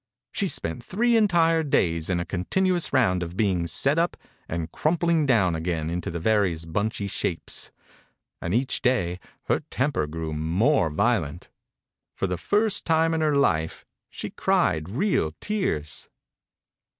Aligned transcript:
She 0.31 0.47
spent 0.47 0.83
three 0.83 1.15
entire 1.15 1.61
days 1.61 2.09
in 2.09 2.19
a 2.19 2.25
continuous 2.25 2.91
round 2.91 3.21
of 3.21 3.37
being 3.37 3.67
set 3.67 3.99
up 3.99 4.17
and 4.49 4.71
crumpling 4.71 5.27
down 5.27 5.53
again 5.53 5.91
into 5.91 6.09
the 6.09 6.17
various 6.17 6.65
bunchy 6.65 7.05
shapes, 7.05 7.69
and 8.41 8.51
each 8.51 8.81
day 8.81 9.19
her 9.43 9.59
temper 9.69 10.07
grew 10.07 10.33
more 10.33 10.89
violent. 10.89 11.51
For 12.15 12.25
the 12.25 12.39
first 12.39 12.83
time 12.83 13.13
in 13.13 13.21
her 13.21 13.35
life 13.35 13.85
she 14.09 14.31
cried 14.31 14.89
real 14.89 15.35
tears. 15.39 16.09